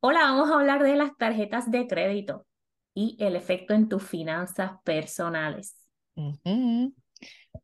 Hola, 0.00 0.20
vamos 0.20 0.50
a 0.50 0.54
hablar 0.54 0.82
de 0.84 0.94
las 0.96 1.16
tarjetas 1.16 1.70
de 1.70 1.86
crédito 1.88 2.46
y 2.94 3.16
el 3.20 3.34
efecto 3.34 3.74
en 3.74 3.88
tus 3.88 4.02
finanzas 4.04 4.72
personales. 4.84 5.76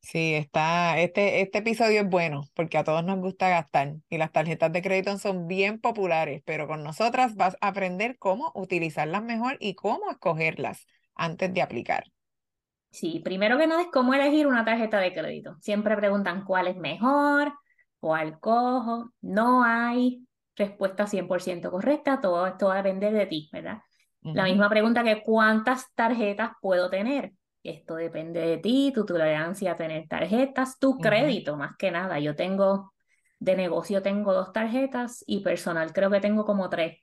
Sí, 0.01 0.35
está, 0.35 0.99
este, 0.99 1.41
este 1.41 1.59
episodio 1.59 2.01
es 2.01 2.09
bueno 2.09 2.43
porque 2.55 2.77
a 2.77 2.85
todos 2.85 3.05
nos 3.05 3.19
gusta 3.21 3.49
gastar 3.49 3.95
y 4.09 4.19
las 4.19 4.33
tarjetas 4.33 4.73
de 4.73 4.83
crédito 4.83 5.17
son 5.19 5.47
bien 5.47 5.81
populares, 5.81 6.43
pero 6.45 6.67
con 6.67 6.83
nosotras 6.83 7.37
vas 7.37 7.57
a 7.61 7.69
aprender 7.69 8.19
cómo 8.19 8.51
utilizarlas 8.55 9.23
mejor 9.23 9.57
y 9.61 9.75
cómo 9.75 10.11
escogerlas 10.11 10.87
antes 11.15 11.55
de 11.55 11.63
aplicar. 11.63 12.05
Sí, 12.91 13.21
primero 13.25 13.59
que 13.59 13.67
nada 13.67 13.83
es 13.83 13.89
cómo 13.93 14.15
elegir 14.15 14.47
una 14.47 14.65
tarjeta 14.65 14.99
de 14.99 15.13
crédito. 15.13 15.57
Siempre 15.61 15.97
preguntan 15.97 16.45
cuál 16.45 16.67
es 16.69 16.77
mejor, 16.77 17.53
cuál 17.99 18.39
cojo. 18.41 19.13
No 19.21 19.65
hay 19.65 20.25
respuesta 20.57 21.07
100% 21.07 21.71
correcta, 21.71 22.21
todo 22.21 22.47
esto 22.47 22.69
va 22.69 22.75
a 22.75 22.83
depender 22.83 23.13
de 23.13 23.27
ti, 23.27 23.49
¿verdad? 23.53 23.79
La 24.23 24.45
misma 24.45 24.71
pregunta 24.71 25.05
que 25.05 25.23
cuántas 25.23 25.93
tarjetas 25.95 26.53
puedo 26.63 26.89
tener. 26.89 27.33
Esto 27.63 27.97
depende 27.97 28.41
de 28.41 28.59
ti, 28.59 28.93
tu 28.95 29.05
tolerancia 29.05 29.73
a 29.73 29.77
tener 29.77 30.07
tarjetas, 30.09 30.79
tu 30.79 30.99
crédito, 30.99 31.57
más 31.57 31.77
que 31.77 31.91
nada. 31.91 32.19
Yo 32.19 32.35
tengo, 32.35 32.93
de 33.39 33.57
negocio 33.57 34.03
tengo 34.03 34.33
dos 34.33 34.53
tarjetas 34.53 35.23
y 35.27 35.41
personal 35.41 35.93
creo 35.93 36.11
que 36.11 36.21
tengo 36.21 36.45
como 36.45 36.71
tres. 36.71 36.99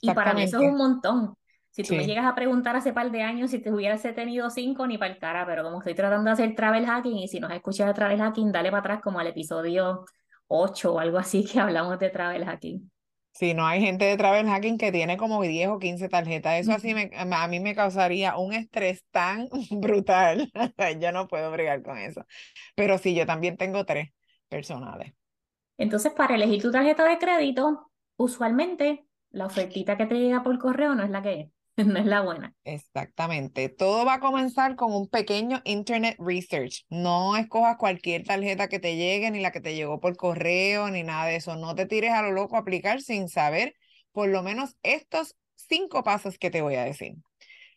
Y 0.00 0.12
para 0.14 0.34
mí 0.34 0.42
eso 0.42 0.58
es 0.58 0.68
un 0.68 0.76
montón. 0.76 1.34
Si 1.70 1.84
tú 1.84 1.94
me 1.94 2.04
llegas 2.04 2.26
a 2.26 2.34
preguntar 2.34 2.74
hace 2.74 2.92
par 2.92 3.12
de 3.12 3.22
años 3.22 3.52
si 3.52 3.60
te 3.60 3.72
hubiese 3.72 4.12
tenido 4.12 4.50
cinco, 4.50 4.86
ni 4.88 4.98
para 4.98 5.12
el 5.12 5.18
cara, 5.18 5.46
pero 5.46 5.62
como 5.62 5.78
estoy 5.78 5.94
tratando 5.94 6.28
de 6.28 6.32
hacer 6.32 6.54
travel 6.56 6.86
hacking 6.86 7.18
y 7.18 7.28
si 7.28 7.38
nos 7.38 7.52
escuchas 7.52 7.86
de 7.86 7.94
travel 7.94 8.18
hacking, 8.18 8.50
dale 8.50 8.70
para 8.70 8.80
atrás 8.80 9.00
como 9.00 9.20
al 9.20 9.28
episodio 9.28 10.04
8 10.50 10.94
o 10.94 10.98
algo 11.00 11.18
así 11.18 11.44
que 11.46 11.60
hablamos 11.60 11.98
de 11.98 12.10
travel 12.10 12.44
hacking. 12.44 12.90
sí, 13.32 13.54
no 13.54 13.66
hay 13.66 13.80
gente 13.80 14.04
de 14.04 14.16
travel 14.16 14.46
hacking 14.46 14.78
que 14.78 14.92
tiene 14.92 15.16
como 15.16 15.42
10 15.42 15.68
o 15.68 15.78
15 15.78 16.08
tarjetas. 16.08 16.60
Eso 16.60 16.72
así 16.72 16.94
me, 16.94 17.10
a 17.14 17.48
mí 17.48 17.60
me 17.60 17.74
causaría 17.74 18.36
un 18.36 18.52
estrés 18.52 19.04
tan 19.10 19.48
brutal. 19.70 20.50
Yo 21.00 21.12
no 21.12 21.28
puedo 21.28 21.50
bregar 21.50 21.82
con 21.82 21.98
eso. 21.98 22.24
Pero 22.74 22.98
sí, 22.98 23.14
yo 23.14 23.26
también 23.26 23.56
tengo 23.56 23.84
tres 23.84 24.10
personales. 24.48 25.14
Entonces, 25.78 26.12
para 26.12 26.34
elegir 26.36 26.62
tu 26.62 26.70
tarjeta 26.70 27.04
de 27.04 27.18
crédito, 27.18 27.90
usualmente 28.16 29.06
la 29.30 29.46
ofertita 29.46 29.96
que 29.96 30.06
te 30.06 30.14
llega 30.16 30.42
por 30.42 30.58
correo 30.58 30.94
no 30.94 31.02
es 31.02 31.10
la 31.10 31.22
que 31.22 31.40
es, 31.40 31.50
no 31.86 31.98
es 31.98 32.06
la 32.06 32.20
buena. 32.22 32.54
Exactamente. 32.64 33.68
Todo 33.68 34.04
va 34.04 34.14
a 34.14 34.20
comenzar 34.20 34.76
con 34.76 34.92
un 34.92 35.08
pequeño 35.08 35.60
Internet 35.64 36.16
Research. 36.18 36.84
No 36.88 37.36
escojas 37.36 37.76
cualquier 37.76 38.24
tarjeta 38.24 38.68
que 38.68 38.78
te 38.78 38.96
llegue, 38.96 39.30
ni 39.30 39.40
la 39.40 39.52
que 39.52 39.60
te 39.60 39.74
llegó 39.74 40.00
por 40.00 40.16
correo, 40.16 40.90
ni 40.90 41.02
nada 41.02 41.26
de 41.26 41.36
eso. 41.36 41.56
No 41.56 41.74
te 41.74 41.86
tires 41.86 42.12
a 42.12 42.22
lo 42.22 42.32
loco 42.32 42.56
a 42.56 42.60
aplicar 42.60 43.00
sin 43.00 43.28
saber 43.28 43.74
por 44.12 44.28
lo 44.28 44.42
menos 44.42 44.76
estos 44.82 45.36
cinco 45.54 46.02
pasos 46.02 46.38
que 46.38 46.50
te 46.50 46.62
voy 46.62 46.76
a 46.76 46.84
decir. 46.84 47.14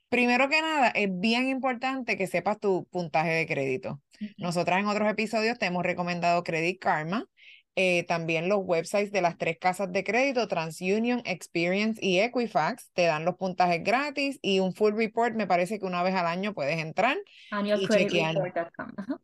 Primero 0.10 0.48
que 0.48 0.62
nada, 0.62 0.90
es 0.90 1.10
bien 1.12 1.48
importante 1.48 2.18
que 2.18 2.28
sepas 2.28 2.60
tu 2.60 2.88
puntaje 2.92 3.32
de 3.32 3.48
crédito. 3.48 4.02
Nosotras 4.38 4.80
en 4.80 4.86
otros 4.86 5.10
episodios 5.10 5.58
te 5.58 5.66
hemos 5.66 5.84
recomendado 5.84 6.44
Credit 6.44 6.80
Karma, 6.80 7.26
eh, 7.76 8.04
también 8.04 8.50
los 8.50 8.60
websites 8.64 9.12
de 9.12 9.22
las 9.22 9.38
tres 9.38 9.58
casas 9.60 9.92
de 9.92 10.04
crédito, 10.04 10.48
TransUnion, 10.48 11.22
Experience 11.26 12.00
y 12.04 12.20
Equifax, 12.20 12.92
te 12.94 13.04
dan 13.04 13.26
los 13.26 13.36
puntajes 13.36 13.84
gratis 13.84 14.40
y 14.42 14.60
un 14.60 14.74
full 14.74 14.96
report, 14.96 15.36
me 15.36 15.48
parece 15.48 15.80
que 15.80 15.86
una 15.86 16.04
vez 16.04 16.16
al 16.16 16.28
año 16.28 16.54
puedes 16.54 16.78
entrar 16.80 17.18
y 17.72 17.88
chequear. 17.90 18.36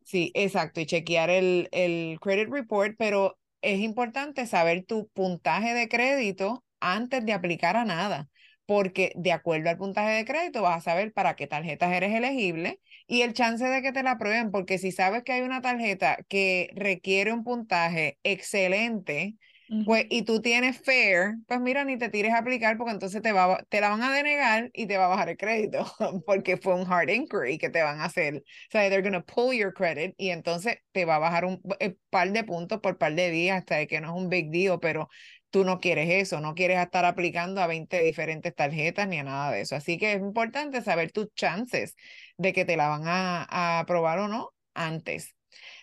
Sí, 0.04 0.32
exacto, 0.34 0.80
y 0.82 0.86
chequear 0.86 1.30
el, 1.30 1.70
el 1.72 2.20
credit 2.20 2.50
report, 2.50 2.96
pero 2.98 3.38
es 3.62 3.80
importante 3.80 4.48
saber 4.48 4.86
tu 4.86 5.08
puntaje 5.10 5.74
de 5.74 5.88
crédito 5.88 6.66
antes 6.80 7.26
de 7.26 7.34
aplicar 7.34 7.76
a 7.76 7.86
nada, 7.86 8.30
porque 8.70 9.12
de 9.16 9.32
acuerdo 9.32 9.70
al 9.72 9.78
puntaje 9.78 10.12
de 10.12 10.26
crédito 10.26 10.62
vas 10.62 10.78
a 10.78 10.82
saber 10.92 11.12
para 11.12 11.36
qué 11.36 11.48
tarjetas 11.48 11.92
eres 11.92 12.14
elegible 12.14 12.80
y 13.08 13.24
el 13.24 13.34
chance 13.34 13.66
de 13.66 13.82
que 13.82 13.92
te 13.92 14.04
la 14.04 14.12
aprueben, 14.12 14.52
porque 14.52 14.78
si 14.78 14.92
sabes 14.92 15.24
que 15.24 15.32
hay 15.34 15.42
una 15.42 15.62
tarjeta 15.62 16.20
que 16.30 16.70
requiere 16.76 17.34
un 17.34 17.44
puntaje 17.44 18.20
excelente, 18.24 19.38
pues, 19.84 20.06
Ujú. 20.06 20.10
y 20.10 20.22
tú 20.22 20.40
tienes 20.42 20.80
fair, 20.80 21.38
pues 21.48 21.60
mira, 21.62 21.84
ni 21.84 21.98
te 21.98 22.10
tires 22.10 22.34
a 22.34 22.40
aplicar 22.40 22.78
porque 22.78 22.92
entonces 22.92 23.24
te, 23.24 23.32
va, 23.32 23.64
te 23.70 23.82
la 23.82 23.90
van 23.90 24.04
a 24.04 24.14
denegar 24.14 24.70
y 24.74 24.86
te 24.86 24.98
va 24.98 25.06
a 25.06 25.08
bajar 25.08 25.30
el 25.30 25.38
crédito, 25.38 25.84
porque 26.28 26.58
fue 26.58 26.76
un 26.76 26.92
hard 26.92 27.10
inquiry 27.10 27.58
que 27.58 27.70
te 27.72 27.82
van 27.82 28.00
a 28.00 28.06
hacer. 28.06 28.36
O 28.38 28.42
sea, 28.72 28.88
they're 28.90 29.02
going 29.02 29.14
to 29.20 29.26
pull 29.26 29.52
your 29.52 29.74
credit 29.74 30.14
y 30.18 30.30
entonces 30.30 30.78
te 30.92 31.06
va 31.06 31.16
a 31.16 31.20
bajar 31.20 31.46
un 31.46 31.60
eh, 31.80 31.96
par 32.12 32.32
de 32.32 32.44
puntos 32.44 32.80
por 32.82 33.00
par 33.00 33.16
de 33.16 33.32
días 33.32 33.58
hasta 33.58 33.84
que 33.88 34.00
no 34.00 34.16
es 34.16 34.22
un 34.22 34.30
big 34.30 34.52
deal, 34.52 34.80
pero 34.80 35.10
tú 35.50 35.64
no 35.66 35.80
quieres 35.80 36.10
eso, 36.10 36.42
no 36.42 36.56
quieres 36.56 36.80
estar 36.80 37.06
aplicando 37.06 37.62
a 37.62 37.68
20 37.68 38.02
diferentes 38.04 38.54
tarjetas 38.56 39.08
ni 39.08 39.20
a 39.20 39.24
nada 39.24 39.52
de 39.52 39.62
eso. 39.62 39.76
Así 39.76 39.98
que 39.98 40.14
es 40.14 40.20
importante 40.20 40.82
saber 40.82 41.12
tus 41.12 41.34
chances 41.36 41.96
de 42.38 42.54
que 42.54 42.66
te 42.66 42.78
la 42.78 42.88
van 42.90 43.08
a, 43.08 43.44
a 43.50 43.80
aprobar 43.80 44.20
o 44.20 44.28
no 44.28 44.52
antes. 44.74 45.36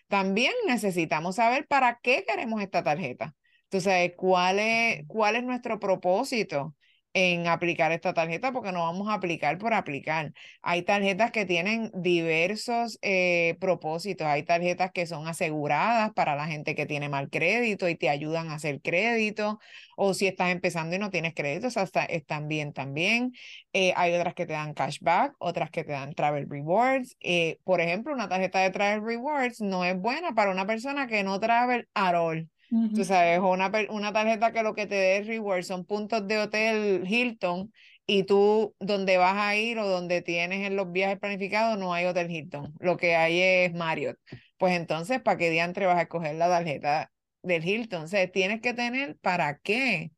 También 0.09 0.53
necesitamos 0.67 1.37
saber 1.37 1.67
para 1.67 1.99
qué 2.03 2.25
queremos 2.27 2.63
esta 2.63 2.83
tarjeta. 2.85 3.35
Tú 3.69 3.81
sabes, 3.81 4.13
¿cuál 4.17 4.59
es, 4.61 5.05
cuál 5.09 5.37
es 5.37 5.45
nuestro 5.45 5.81
propósito 5.81 6.75
en 7.17 7.47
aplicar 7.47 7.93
esta 7.93 8.13
tarjeta? 8.13 8.53
Porque 8.53 8.73
no 8.73 8.81
vamos 8.81 9.09
a 9.09 9.15
aplicar 9.15 9.57
por 9.57 9.73
aplicar. 9.73 10.35
Hay 10.61 10.83
tarjetas 10.83 11.31
que 11.33 11.47
tienen 11.47 11.91
diversos 11.95 12.99
eh, 13.01 13.57
propósitos. 13.59 14.27
Hay 14.27 14.43
tarjetas 14.43 14.93
que 14.93 15.07
son 15.07 15.27
aseguradas 15.27 16.13
para 16.13 16.37
la 16.37 16.47
gente 16.47 16.75
que 16.75 16.85
tiene 16.85 17.09
mal 17.09 17.31
crédito 17.31 17.89
y 17.89 17.97
te 17.97 18.11
ayudan 18.11 18.51
a 18.51 18.57
hacer 18.57 18.83
crédito. 18.83 19.59
O 19.97 20.13
si 20.13 20.27
estás 20.27 20.51
empezando 20.51 20.95
y 20.95 20.99
no 20.99 21.11
tienes 21.11 21.33
crédito, 21.35 21.69
esas 21.69 21.91
están 22.11 22.49
bien 22.49 22.75
también. 22.75 23.33
Eh, 23.73 23.95
hay 23.97 24.13
otras 24.15 24.35
que 24.35 24.45
te 24.45 24.53
dan 24.53 24.75
cashback, 24.75 25.35
otras 25.39 25.71
que 25.71 25.85
te 25.85 25.93
dan 25.93 26.15
travel 26.15 26.47
rewards. 26.51 27.17
Eh, 27.21 27.59
por 27.65 27.81
ejemplo, 27.81 28.13
una 28.13 28.29
tarjeta 28.29 28.61
de 28.61 28.71
travel 28.71 29.03
rewards 29.03 29.63
no 29.63 29.87
es 29.87 29.97
buena 29.99 30.35
para 30.35 30.51
una 30.51 30.67
persona 30.67 31.07
que 31.07 31.23
no 31.25 31.41
travel 31.41 31.89
at 31.95 32.15
all. 32.15 32.51
Tú 32.93 33.05
sabes, 33.05 33.41
una, 33.41 33.71
una 33.91 34.13
tarjeta 34.13 34.53
que 34.53 34.63
lo 34.63 34.75
que 34.75 34.87
te 34.87 34.95
dé 34.95 35.23
rewards 35.23 35.67
son 35.67 35.85
puntos 35.85 36.27
de 36.27 36.39
hotel 36.39 37.05
Hilton 37.07 37.73
y 38.07 38.23
tú 38.25 38.75
donde 38.81 39.19
vas 39.19 39.37
a 39.37 39.57
ir 39.57 39.79
o 39.79 39.87
donde 39.87 40.23
tienes 40.23 40.67
en 40.67 40.77
los 40.77 40.91
viajes 40.93 41.19
planificados 41.19 41.79
no 41.79 41.93
hay 41.93 42.07
hotel 42.07 42.31
Hilton. 42.31 42.73
Lo 42.81 42.97
que 42.97 43.17
hay 43.17 43.41
es 43.41 43.75
Marriott. 43.75 44.19
Pues 44.57 44.75
entonces, 44.75 45.21
¿para 45.21 45.37
qué 45.37 45.51
diantre 45.51 45.87
vas 45.87 45.99
a 45.99 46.03
escoger 46.03 46.37
la 46.37 46.49
tarjeta 46.49 47.13
del 47.43 47.65
Hilton? 47.65 48.05
O 48.05 48.09
sea, 48.09 48.31
tienes 48.31 48.61
que 48.61 48.73
tener 48.75 49.17
para 49.19 49.59
qué 49.59 50.13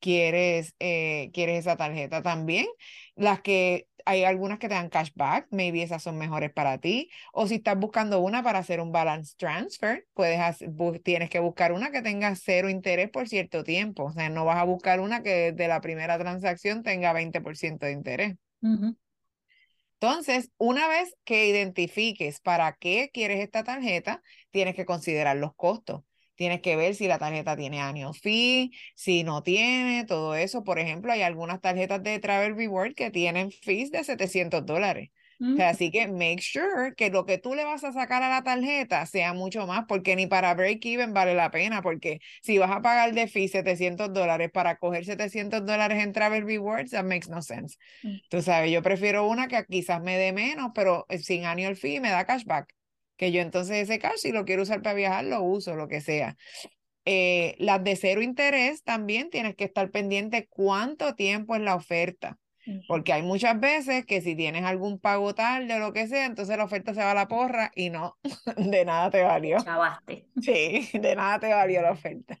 quieres, 0.00 0.74
eh, 0.78 1.30
quieres 1.32 1.60
esa 1.60 1.76
tarjeta 1.76 2.22
también. 2.22 2.66
Las 3.16 3.40
que 3.40 3.86
hay 4.08 4.24
algunas 4.24 4.58
que 4.58 4.68
te 4.68 4.74
dan 4.74 4.88
cashback, 4.88 5.48
maybe 5.50 5.82
esas 5.82 6.02
son 6.02 6.16
mejores 6.16 6.50
para 6.50 6.78
ti. 6.78 7.10
O 7.32 7.46
si 7.46 7.56
estás 7.56 7.78
buscando 7.78 8.20
una 8.20 8.42
para 8.42 8.60
hacer 8.60 8.80
un 8.80 8.90
balance 8.90 9.34
transfer, 9.36 10.06
puedes 10.14 10.40
hacer, 10.40 10.70
tienes 11.04 11.28
que 11.28 11.40
buscar 11.40 11.72
una 11.72 11.90
que 11.90 12.00
tenga 12.00 12.34
cero 12.34 12.70
interés 12.70 13.10
por 13.10 13.28
cierto 13.28 13.64
tiempo. 13.64 14.04
O 14.04 14.12
sea, 14.12 14.30
no 14.30 14.46
vas 14.46 14.56
a 14.56 14.64
buscar 14.64 15.00
una 15.00 15.22
que 15.22 15.52
de 15.52 15.68
la 15.68 15.82
primera 15.82 16.18
transacción 16.18 16.82
tenga 16.82 17.12
20% 17.12 17.84
de 17.84 17.92
interés. 17.92 18.36
Entonces, 20.00 20.50
una 20.58 20.88
vez 20.88 21.14
que 21.24 21.48
identifiques 21.48 22.40
para 22.40 22.72
qué 22.74 23.10
quieres 23.12 23.40
esta 23.40 23.64
tarjeta, 23.64 24.22
tienes 24.50 24.74
que 24.74 24.86
considerar 24.86 25.36
los 25.36 25.54
costos. 25.54 26.02
Tienes 26.38 26.62
que 26.62 26.76
ver 26.76 26.94
si 26.94 27.08
la 27.08 27.18
tarjeta 27.18 27.56
tiene 27.56 27.80
annual 27.80 28.14
fee, 28.14 28.70
si 28.94 29.24
no 29.24 29.42
tiene, 29.42 30.04
todo 30.06 30.36
eso. 30.36 30.64
Por 30.64 30.78
ejemplo, 30.78 31.12
hay 31.12 31.22
algunas 31.22 31.60
tarjetas 31.60 32.02
de 32.04 32.20
Travel 32.20 32.56
Reward 32.56 32.94
que 32.94 33.10
tienen 33.10 33.50
fees 33.52 33.90
de 33.90 34.04
700 34.04 34.64
dólares. 34.64 35.10
O 35.10 35.60
sea, 35.60 35.70
Ujú. 35.70 35.70
así 35.70 35.90
que 35.90 36.06
make 36.06 36.40
sure 36.40 36.94
que 36.96 37.10
lo 37.10 37.26
que 37.26 37.38
tú 37.38 37.54
le 37.56 37.64
vas 37.64 37.82
a 37.82 37.92
sacar 37.92 38.22
a 38.22 38.28
la 38.28 38.44
tarjeta 38.44 39.04
sea 39.06 39.32
mucho 39.34 39.66
más, 39.66 39.86
porque 39.88 40.14
ni 40.14 40.28
para 40.28 40.54
break 40.54 40.84
even 40.86 41.12
vale 41.12 41.34
la 41.34 41.50
pena, 41.50 41.82
porque 41.82 42.20
si 42.42 42.58
vas 42.58 42.70
a 42.70 42.80
pagar 42.82 43.12
de 43.12 43.26
fee 43.26 43.48
700 43.48 44.12
dólares 44.12 44.50
para 44.52 44.76
coger 44.78 45.04
700 45.04 45.66
dólares 45.66 46.02
en 46.04 46.12
Travel 46.12 46.44
Rewards, 46.46 46.92
that 46.92 47.04
makes 47.04 47.28
no 47.28 47.42
sense. 47.42 47.76
Ujú. 48.02 48.18
Tú 48.28 48.42
sabes, 48.42 48.72
yo 48.72 48.82
prefiero 48.82 49.28
una 49.28 49.48
que 49.48 49.64
quizás 49.66 50.02
me 50.02 50.18
dé 50.18 50.32
menos, 50.32 50.72
pero 50.74 51.06
eh, 51.08 51.18
sin 51.20 51.46
annual 51.46 51.76
fee 51.76 52.00
me 52.00 52.10
da 52.10 52.26
cashback. 52.26 52.74
Que 53.18 53.32
yo 53.32 53.42
entonces 53.42 53.76
ese 53.76 53.98
cash, 53.98 54.18
si 54.18 54.32
lo 54.32 54.46
quiero 54.46 54.62
usar 54.62 54.80
para 54.80 54.94
viajar, 54.94 55.24
lo 55.26 55.42
uso, 55.42 55.76
lo 55.76 55.88
que 55.88 56.00
sea. 56.00 56.36
Eh, 57.04 57.56
las 57.58 57.82
de 57.82 57.96
cero 57.96 58.22
interés 58.22 58.84
también 58.84 59.28
tienes 59.28 59.56
que 59.56 59.64
estar 59.64 59.90
pendiente 59.90 60.46
cuánto 60.48 61.14
tiempo 61.14 61.54
es 61.54 61.60
la 61.60 61.74
oferta. 61.74 62.38
Porque 62.86 63.14
hay 63.14 63.22
muchas 63.22 63.58
veces 63.58 64.04
que 64.04 64.20
si 64.20 64.36
tienes 64.36 64.64
algún 64.64 64.98
pago 64.98 65.34
tarde 65.34 65.74
o 65.74 65.78
lo 65.78 65.94
que 65.94 66.06
sea, 66.06 66.26
entonces 66.26 66.56
la 66.58 66.64
oferta 66.64 66.92
se 66.92 67.00
va 67.00 67.12
a 67.12 67.14
la 67.14 67.26
porra 67.26 67.70
y 67.74 67.88
no, 67.88 68.18
de 68.56 68.84
nada 68.84 69.10
te 69.10 69.22
valió. 69.22 69.58
chavaste. 69.58 70.26
Sí, 70.42 70.90
de 70.92 71.16
nada 71.16 71.38
te 71.38 71.48
valió 71.48 71.80
la 71.80 71.92
oferta. 71.92 72.36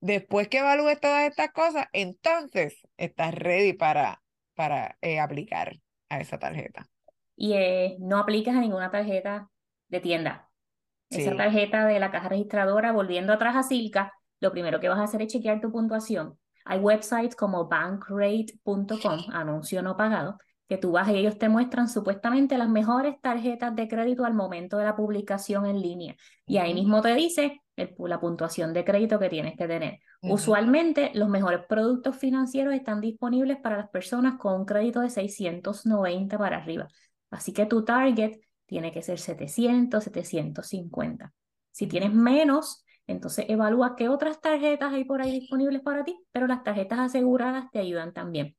Después 0.00 0.48
que 0.48 0.58
evalúes 0.58 1.00
todas 1.00 1.28
estas 1.28 1.50
cosas, 1.50 1.86
entonces 1.92 2.86
estás 2.96 3.34
ready 3.34 3.72
para, 3.72 4.22
para 4.54 4.96
eh, 5.00 5.18
aplicar 5.18 5.76
a 6.08 6.20
esa 6.20 6.38
tarjeta. 6.38 6.88
Y 7.34 7.54
eh, 7.54 7.96
no 7.98 8.18
aplicas 8.18 8.54
a 8.54 8.60
ninguna 8.60 8.90
tarjeta 8.90 9.50
de 9.88 10.00
tienda. 10.00 10.50
Esa 11.08 11.36
tarjeta 11.36 11.86
de 11.86 12.00
la 12.00 12.10
caja 12.10 12.28
registradora, 12.28 12.92
volviendo 12.92 13.32
atrás 13.32 13.54
a 13.56 13.62
Silca, 13.62 14.12
lo 14.40 14.50
primero 14.50 14.80
que 14.80 14.88
vas 14.88 14.98
a 14.98 15.04
hacer 15.04 15.22
es 15.22 15.32
chequear 15.32 15.60
tu 15.60 15.70
puntuación. 15.70 16.38
Hay 16.64 16.80
websites 16.80 17.36
como 17.36 17.68
bankrate.com, 17.68 19.20
anuncio 19.32 19.82
no 19.82 19.96
pagado, 19.96 20.36
que 20.68 20.78
tú 20.78 20.92
vas 20.92 21.08
y 21.08 21.14
ellos 21.14 21.38
te 21.38 21.48
muestran 21.48 21.88
supuestamente 21.88 22.58
las 22.58 22.68
mejores 22.68 23.20
tarjetas 23.20 23.74
de 23.76 23.86
crédito 23.86 24.24
al 24.24 24.34
momento 24.34 24.78
de 24.78 24.84
la 24.84 24.96
publicación 24.96 25.66
en 25.66 25.80
línea. 25.80 26.16
Y 26.44 26.58
ahí 26.58 26.74
mismo 26.74 27.00
te 27.02 27.14
dice 27.14 27.62
la 27.98 28.20
puntuación 28.20 28.72
de 28.72 28.84
crédito 28.84 29.18
que 29.20 29.28
tienes 29.28 29.56
que 29.56 29.68
tener. 29.68 30.00
Usualmente 30.22 31.12
los 31.14 31.28
mejores 31.28 31.60
productos 31.68 32.16
financieros 32.16 32.74
están 32.74 33.00
disponibles 33.00 33.58
para 33.58 33.76
las 33.76 33.90
personas 33.90 34.38
con 34.38 34.60
un 34.60 34.64
crédito 34.64 35.00
de 35.00 35.10
690 35.10 36.36
para 36.36 36.56
arriba. 36.56 36.88
Así 37.30 37.52
que 37.52 37.66
tu 37.66 37.84
target 37.84 38.40
tiene 38.66 38.92
que 38.92 39.02
ser 39.02 39.18
700, 39.18 40.04
750. 40.04 41.32
Si 41.70 41.86
tienes 41.86 42.12
menos, 42.12 42.84
entonces 43.06 43.46
evalúa 43.48 43.96
qué 43.96 44.08
otras 44.08 44.40
tarjetas 44.40 44.92
hay 44.92 45.04
por 45.04 45.22
ahí 45.22 45.40
disponibles 45.40 45.82
para 45.82 46.04
ti, 46.04 46.18
pero 46.32 46.46
las 46.46 46.62
tarjetas 46.62 46.98
aseguradas 46.98 47.70
te 47.70 47.78
ayudan 47.78 48.12
también. 48.12 48.56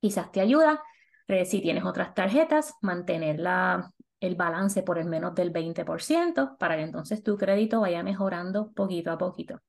Quizás 0.00 0.30
te 0.32 0.40
ayuda 0.40 0.82
si 1.44 1.60
tienes 1.60 1.84
otras 1.84 2.14
tarjetas, 2.14 2.74
mantener 2.82 3.38
la, 3.38 3.92
el 4.20 4.34
balance 4.34 4.82
por 4.82 4.98
el 4.98 5.06
menos 5.06 5.34
del 5.34 5.52
20% 5.52 6.56
para 6.58 6.76
que 6.76 6.82
entonces 6.82 7.22
tu 7.22 7.36
crédito 7.36 7.80
vaya 7.80 8.02
mejorando 8.02 8.72
poquito 8.72 9.10
a 9.10 9.18
poquito. 9.18 9.60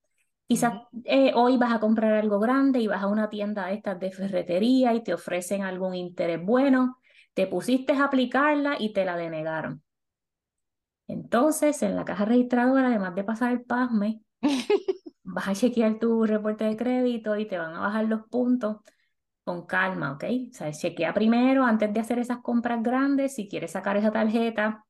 Quizás 0.48 0.74
eh, 1.06 1.32
hoy 1.36 1.58
vas 1.58 1.74
a 1.74 1.80
comprar 1.80 2.14
algo 2.14 2.40
grande 2.40 2.80
y 2.80 2.88
vas 2.88 3.04
a 3.04 3.08
una 3.08 3.30
tienda 3.30 3.68
de 3.68 3.76
estas 3.76 4.00
de 4.00 4.12
ferretería 4.12 4.94
y 4.94 5.04
te 5.04 5.14
ofrecen 5.14 5.62
algún 5.62 5.96
interés 5.96 6.44
bueno, 6.44 6.98
te 7.34 7.48
pusiste 7.48 7.94
a 7.94 8.06
aplicarla 8.06 8.78
y 8.80 8.94
te 8.94 9.06
la 9.06 9.18
denegaron. 9.18 9.84
Entonces, 11.08 11.82
en 11.84 11.96
la 11.96 12.06
caja 12.06 12.26
registradora, 12.26 12.88
además 12.88 13.16
de 13.16 13.24
pasar 13.24 13.52
el 13.52 13.64
PASME, 13.64 14.22
vas 15.24 15.48
a 15.50 15.56
chequear 15.56 16.00
tu 16.00 16.24
reporte 16.26 16.64
de 16.66 16.78
crédito 16.78 17.36
y 17.38 17.48
te 17.48 17.58
van 17.58 17.76
a 17.76 17.82
bajar 17.82 18.06
los 18.06 18.24
puntos 18.30 18.78
con 19.46 19.68
calma, 19.68 20.14
¿ok? 20.14 20.26
O 20.52 20.54
sea, 20.54 20.72
chequea 20.74 21.14
primero 21.16 21.66
antes 21.66 21.94
de 21.94 22.02
hacer 22.02 22.20
esas 22.20 22.40
compras 22.40 22.84
grandes, 22.84 23.36
si 23.36 23.50
quieres 23.50 23.72
sacar 23.74 23.98
esa 23.98 24.12
tarjeta 24.12 24.86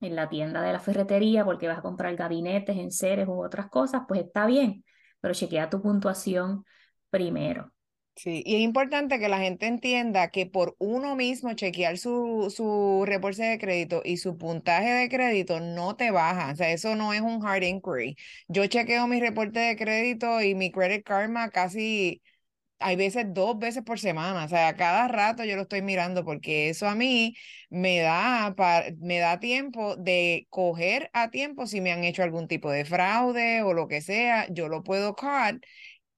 en 0.00 0.16
la 0.16 0.30
tienda 0.30 0.62
de 0.62 0.74
la 0.74 0.80
ferretería 0.80 1.44
porque 1.46 1.68
vas 1.68 1.78
a 1.80 1.82
comprar 1.82 2.16
gabinetes, 2.16 2.78
enseres 2.78 3.28
u 3.28 3.44
otras 3.44 3.70
cosas, 3.70 4.04
pues 4.08 4.22
está 4.22 4.46
bien, 4.46 4.84
pero 5.20 5.34
chequea 5.34 5.70
tu 5.70 5.82
puntuación 5.82 6.64
primero. 7.10 7.73
Sí, 8.16 8.42
y 8.46 8.54
es 8.56 8.60
importante 8.62 9.18
que 9.18 9.28
la 9.28 9.38
gente 9.40 9.66
entienda 9.66 10.30
que 10.30 10.46
por 10.46 10.76
uno 10.78 11.16
mismo 11.16 11.52
chequear 11.54 11.98
su, 11.98 12.52
su 12.54 13.02
reporte 13.06 13.42
de 13.42 13.58
crédito 13.58 14.02
y 14.04 14.18
su 14.18 14.38
puntaje 14.38 14.88
de 14.92 15.08
crédito 15.08 15.58
no 15.60 15.96
te 15.96 16.12
baja. 16.12 16.52
O 16.52 16.56
sea, 16.56 16.70
eso 16.70 16.94
no 16.94 17.12
es 17.12 17.20
un 17.20 17.44
hard 17.44 17.64
inquiry. 17.64 18.16
Yo 18.46 18.66
chequeo 18.66 19.08
mi 19.08 19.20
reporte 19.20 19.58
de 19.58 19.76
crédito 19.76 20.40
y 20.42 20.54
mi 20.54 20.70
Credit 20.70 21.04
Karma 21.04 21.50
casi 21.50 22.22
hay 22.80 22.96
veces 22.96 23.26
dos 23.32 23.58
veces 23.58 23.82
por 23.84 23.98
semana, 24.00 24.44
o 24.44 24.48
sea, 24.48 24.74
cada 24.76 25.08
rato 25.08 25.44
yo 25.44 25.56
lo 25.56 25.62
estoy 25.62 25.82
mirando 25.82 26.24
porque 26.24 26.68
eso 26.68 26.86
a 26.88 26.94
mí 26.94 27.34
me 27.70 28.00
da, 28.00 28.54
me 29.00 29.18
da 29.20 29.40
tiempo 29.40 29.96
de 29.96 30.46
coger 30.50 31.10
a 31.14 31.30
tiempo 31.30 31.66
si 31.66 31.80
me 31.80 31.92
han 31.92 32.04
hecho 32.04 32.22
algún 32.22 32.48
tipo 32.48 32.70
de 32.70 32.84
fraude 32.84 33.62
o 33.62 33.72
lo 33.74 33.88
que 33.88 34.00
sea, 34.02 34.46
yo 34.52 34.68
lo 34.68 34.82
puedo 34.82 35.14
cut 35.16 35.64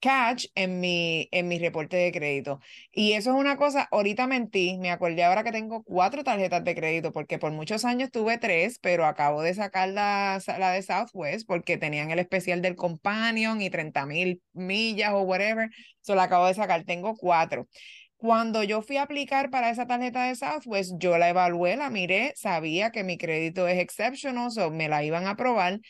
catch 0.00 0.46
en 0.54 0.80
mi, 0.80 1.28
en 1.32 1.48
mi 1.48 1.58
reporte 1.58 1.96
de 1.96 2.12
crédito. 2.12 2.60
Y 2.92 3.12
eso 3.12 3.30
es 3.30 3.36
una 3.36 3.56
cosa, 3.56 3.88
ahorita 3.90 4.26
mentí, 4.26 4.78
me 4.78 4.90
acordé 4.90 5.24
ahora 5.24 5.44
que 5.44 5.52
tengo 5.52 5.82
cuatro 5.82 6.22
tarjetas 6.24 6.64
de 6.64 6.74
crédito, 6.74 7.12
porque 7.12 7.38
por 7.38 7.52
muchos 7.52 7.84
años 7.84 8.10
tuve 8.10 8.38
tres, 8.38 8.78
pero 8.80 9.06
acabo 9.06 9.42
de 9.42 9.54
sacar 9.54 9.88
la, 9.90 10.40
la 10.58 10.70
de 10.72 10.82
Southwest 10.82 11.46
porque 11.46 11.76
tenían 11.78 12.10
el 12.10 12.18
especial 12.18 12.62
del 12.62 12.76
Companion 12.76 13.60
y 13.62 13.70
30 13.70 14.06
mil 14.06 14.42
millas 14.52 15.12
o 15.12 15.22
whatever, 15.22 15.70
solo 16.02 16.20
acabo 16.22 16.46
de 16.46 16.54
sacar, 16.54 16.84
tengo 16.84 17.16
cuatro. 17.16 17.68
Cuando 18.16 18.62
yo 18.62 18.80
fui 18.82 18.96
a 18.96 19.02
aplicar 19.02 19.50
para 19.50 19.70
esa 19.70 19.86
tarjeta 19.86 20.24
de 20.26 20.36
Southwest, 20.36 20.94
yo 20.98 21.18
la 21.18 21.28
evalué, 21.28 21.76
la 21.76 21.90
miré, 21.90 22.32
sabía 22.34 22.90
que 22.90 23.04
mi 23.04 23.18
crédito 23.18 23.68
es 23.68 23.78
exceptional, 23.78 24.50
o 24.58 24.70
me 24.70 24.88
la 24.88 25.04
iban 25.04 25.26
a 25.26 25.30
aprobar 25.30 25.80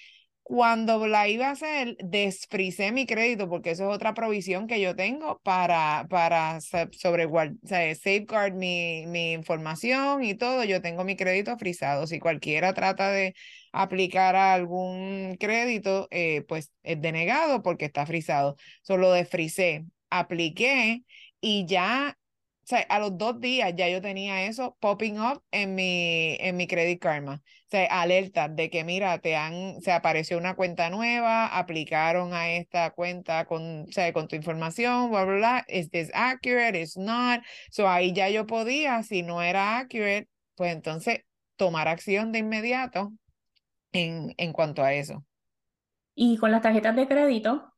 cuando 0.49 1.09
la 1.09 1.27
iba 1.27 1.49
a 1.49 1.51
hacer, 1.51 1.97
desfrisé 1.99 2.93
mi 2.93 3.05
crédito, 3.05 3.49
porque 3.49 3.73
eso 3.73 3.91
es 3.91 3.97
otra 3.97 4.15
provisión 4.15 4.69
que 4.69 4.81
yo 4.81 4.95
tengo 4.95 5.41
para, 5.43 6.07
para 6.09 6.61
sobre, 6.61 7.27
safeguard 7.65 8.55
mi, 8.55 9.07
mi 9.09 9.33
información 9.33 10.23
y 10.23 10.35
todo. 10.35 10.63
Yo 10.63 10.81
tengo 10.81 11.03
mi 11.03 11.17
crédito 11.17 11.59
frisado. 11.59 12.07
Si 12.07 12.21
cualquiera 12.21 12.75
trata 12.75 13.11
de 13.11 13.35
aplicar 13.73 14.37
algún 14.37 15.37
crédito, 15.41 16.07
eh, 16.13 16.45
pues 16.47 16.71
es 16.85 17.01
denegado 17.03 17.61
porque 17.65 17.85
está 17.87 18.07
frisado. 18.07 18.55
Solo 18.83 19.11
desfrisé, 19.11 19.85
apliqué 20.11 21.03
y 21.41 21.67
ya 21.67 22.17
o 22.67 22.69
sea, 22.69 22.81
a 22.81 22.99
los 22.99 23.17
dos 23.17 23.41
días 23.41 23.73
ya 23.77 23.89
yo 23.89 24.03
tenía 24.03 24.45
eso 24.47 24.77
popping 24.81 25.21
up 25.21 25.41
en 25.53 25.77
mi, 25.77 26.37
en 26.41 26.57
mi 26.57 26.67
Credit 26.67 27.01
Karma. 27.01 27.35
O 27.35 27.69
sea, 27.71 27.87
alerta 28.03 28.49
de 28.49 28.71
que, 28.71 28.83
mira, 28.83 29.21
te 29.21 29.37
han, 29.37 29.81
se 29.83 29.93
apareció 29.93 30.37
una 30.37 30.57
cuenta 30.57 30.91
nueva, 30.91 31.47
aplicaron 31.47 32.35
a 32.35 32.51
esta 32.51 32.91
cuenta 32.91 33.45
con, 33.45 33.83
o 33.83 33.93
sea, 33.93 34.13
con 34.13 34.27
tu 34.27 34.35
información, 34.35 35.11
bla, 35.11 35.25
bla, 35.25 35.37
bla. 35.37 35.65
¿Es 35.69 35.93
this 35.93 36.11
accurate? 36.13 36.81
¿Is 36.81 36.97
not? 36.97 37.41
So 37.71 37.89
ahí 37.89 38.13
ya 38.13 38.31
yo 38.31 38.49
podía, 38.49 39.01
si 39.05 39.23
no 39.23 39.43
era 39.43 39.79
accurate, 39.79 40.29
pues 40.57 40.73
entonces 40.73 41.21
tomar 41.55 41.87
acción 41.87 42.33
de 42.33 42.41
inmediato 42.41 43.13
en, 43.93 44.35
en 44.39 44.53
cuanto 44.53 44.83
a 44.83 44.93
eso. 44.93 45.25
Y 46.17 46.37
con 46.37 46.51
las 46.51 46.63
tarjetas 46.63 46.97
de 46.97 47.07
crédito, 47.07 47.73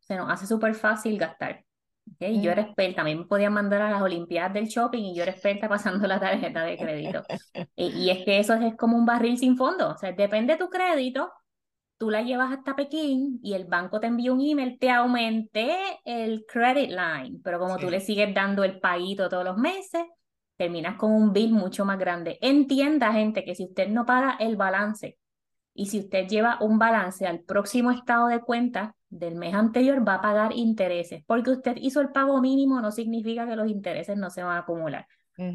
se 0.00 0.16
nos 0.16 0.30
hace 0.30 0.46
súper 0.46 0.74
fácil 0.74 1.18
gastar. 1.18 1.66
Okay, 2.14 2.40
Yo 2.42 2.50
era 2.50 2.62
experta, 2.62 2.96
también 2.96 3.18
me 3.18 3.24
podían 3.24 3.52
mandar 3.52 3.82
a 3.82 3.90
las 3.90 4.02
Olimpiadas 4.02 4.52
del 4.52 4.66
Shopping 4.66 5.04
y 5.04 5.14
yo 5.14 5.22
era 5.22 5.32
experta 5.32 5.68
pasando 5.68 6.06
la 6.06 6.18
tarjeta 6.18 6.64
de 6.64 6.76
crédito. 6.76 7.22
y, 7.76 8.10
es 8.10 8.24
que 8.24 8.38
eso 8.38 8.54
es, 8.54 8.76
como 8.76 8.96
un 8.96 9.06
barril 9.06 9.38
sin 9.38 9.56
fondo, 9.56 9.90
o 9.90 9.96
sea, 9.96 10.12
depende 10.12 10.54
de 10.54 10.58
tu 10.58 10.68
crédito, 10.68 11.30
tú 11.98 12.10
la 12.10 12.22
llevas 12.22 12.52
hasta 12.52 12.74
Pekín 12.74 13.40
y 13.42 13.52
el 13.54 13.66
banco 13.66 14.00
te 14.00 14.06
envía 14.06 14.32
un 14.32 14.40
email, 14.40 14.78
te 14.78 14.90
aumenté 14.90 15.76
el 16.04 16.44
credit 16.46 16.90
line, 16.90 17.40
pero 17.44 17.58
como 17.58 17.76
tú 17.76 17.90
le 17.90 18.00
sigues 18.00 18.34
dando 18.34 18.64
el 18.64 18.80
paguito 18.80 19.28
todos 19.28 19.44
los 19.44 19.56
meses, 19.56 20.02
terminas 20.56 20.96
con 20.96 21.12
un 21.12 21.32
bill 21.32 21.52
mucho 21.52 21.84
más 21.84 21.98
grande. 21.98 22.38
Entienda, 22.40 23.12
gente, 23.12 23.44
que 23.44 23.54
si 23.54 23.64
usted 23.64 23.88
no 23.88 24.04
paga 24.04 24.36
el 24.40 24.56
balance 24.56 25.18
y 25.74 25.86
si 25.86 26.00
usted 26.00 26.26
lleva 26.26 26.58
un 26.60 26.78
balance 26.78 27.26
al 27.26 27.40
próximo 27.40 27.90
estado 27.90 28.28
de 28.28 28.40
cuenta, 28.40 28.94
del 29.10 29.34
mes 29.34 29.54
anterior 29.54 30.06
va 30.06 30.14
a 30.14 30.20
pagar 30.20 30.52
intereses. 30.54 31.22
Porque 31.26 31.50
usted 31.50 31.76
hizo 31.80 32.00
el 32.00 32.10
pago 32.10 32.40
mínimo 32.40 32.80
no 32.80 32.90
significa 32.90 33.46
que 33.46 33.56
los 33.56 33.68
intereses 33.68 34.16
no 34.16 34.30
se 34.30 34.42
van 34.42 34.56
a 34.56 34.60
acumular. 34.60 35.06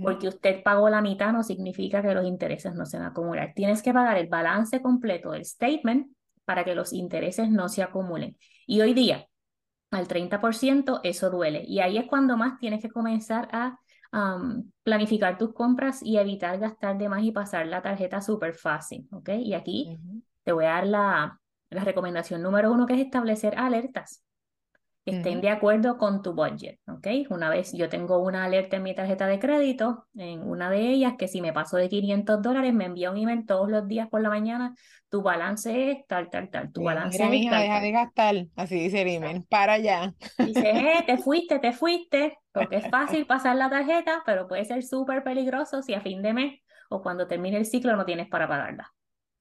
Porque 0.01 0.27
usted 0.27 0.63
pagó 0.63 0.89
la 0.89 0.99
mitad 0.99 1.31
no 1.31 1.43
significa 1.43 2.01
que 2.01 2.15
los 2.15 2.25
intereses 2.25 2.73
no 2.73 2.87
se 2.87 2.97
van 2.97 3.05
a 3.05 3.09
acumular. 3.09 3.53
Tienes 3.55 3.83
que 3.83 3.93
pagar 3.93 4.17
el 4.17 4.27
balance 4.27 4.81
completo 4.81 5.31
del 5.31 5.45
statement 5.45 6.07
para 6.43 6.63
que 6.63 6.73
los 6.73 6.91
intereses 6.91 7.51
no 7.51 7.69
se 7.69 7.83
acumulen. 7.83 8.35
Y 8.65 8.81
hoy 8.81 8.95
día, 8.95 9.27
al 9.91 10.07
30%, 10.07 11.01
eso 11.03 11.29
duele. 11.29 11.63
Y 11.67 11.81
ahí 11.81 11.97
es 11.99 12.07
cuando 12.07 12.35
más 12.35 12.57
tienes 12.59 12.81
que 12.81 12.89
comenzar 12.89 13.47
a 13.51 13.79
planificar 14.83 15.37
tus 15.37 15.53
compras 15.53 16.01
y 16.01 16.17
evitar 16.17 16.57
gastar 16.57 16.97
de 16.97 17.09
más 17.09 17.21
y 17.21 17.31
pasar 17.31 17.67
la 17.67 17.81
tarjeta 17.81 18.21
súper 18.21 18.55
fácil. 18.55 19.07
¿Ok? 19.11 19.29
Y 19.37 19.53
aquí 19.53 19.99
te 20.43 20.51
voy 20.51 20.65
a 20.65 20.69
dar 20.69 20.87
la, 20.87 21.39
la 21.69 21.83
recomendación 21.83 22.41
número 22.41 22.71
uno 22.71 22.85
que 22.85 22.93
es 22.93 22.99
establecer 22.99 23.57
alertas 23.57 24.25
que 25.05 25.17
estén 25.17 25.39
de 25.39 25.49
acuerdo 25.49 25.99
con 25.99 26.23
tu 26.23 26.33
budget, 26.33 26.79
¿ok? 26.87 27.07
Una 27.29 27.49
vez 27.49 27.71
yo 27.73 27.89
tengo 27.89 28.17
una 28.17 28.43
alerta 28.43 28.77
en 28.77 28.83
mi 28.83 28.95
tarjeta 28.95 29.27
de 29.27 29.37
crédito, 29.37 30.07
en 30.15 30.41
una 30.41 30.71
de 30.71 30.89
ellas, 30.89 31.13
que 31.17 31.27
si 31.27 31.41
me 31.41 31.53
paso 31.53 31.77
de 31.77 31.89
500 31.89 32.41
dólares, 32.41 32.73
me 32.73 32.85
envía 32.85 33.11
un 33.11 33.17
email 33.17 33.45
todos 33.45 33.69
los 33.69 33.87
días 33.87 34.09
por 34.09 34.21
la 34.21 34.29
mañana, 34.29 34.73
tu 35.07 35.21
balance 35.21 35.91
es 35.91 36.07
tal, 36.07 36.31
tal, 36.31 36.49
tal, 36.49 36.71
tu 36.71 36.81
balance 36.81 37.19
Mira, 37.19 37.25
es 37.25 37.39
mija, 37.39 37.59
deja 37.59 37.81
de 37.81 37.91
gastar, 37.91 38.35
así 38.55 38.79
dice 38.79 39.03
el 39.03 39.09
email, 39.09 39.43
para 39.47 39.73
allá. 39.73 40.15
Dice, 40.39 40.71
eh, 40.71 41.03
te 41.05 41.17
fuiste, 41.23 41.59
te 41.59 41.71
fuiste, 41.71 42.39
porque 42.51 42.77
es 42.77 42.89
fácil 42.89 43.27
pasar 43.27 43.57
la 43.57 43.69
tarjeta, 43.69 44.23
pero 44.25 44.47
puede 44.47 44.65
ser 44.65 44.81
súper 44.81 45.23
peligroso 45.23 45.83
si 45.83 45.93
a 45.93 46.01
fin 46.01 46.23
de 46.23 46.33
mes 46.33 46.61
o 46.89 47.03
cuando 47.03 47.27
termine 47.27 47.57
el 47.57 47.65
ciclo 47.67 47.95
no 47.95 48.05
tienes 48.05 48.27
para 48.27 48.47
pagarla. 48.47 48.91